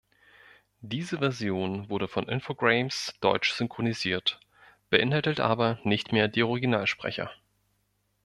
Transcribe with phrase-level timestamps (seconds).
[0.81, 4.39] Diese Version wurde von Infogrames deutsch synchronisiert,
[4.89, 7.29] beinhaltet aber nicht mehr die Originalsprecher.